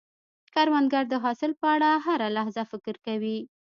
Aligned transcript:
کروندګر 0.53 1.03
د 1.09 1.13
حاصل 1.23 1.51
په 1.61 1.67
اړه 1.75 1.89
هره 2.05 2.27
لحظه 2.37 2.63
فکر 2.71 2.95
کوي 3.05 3.37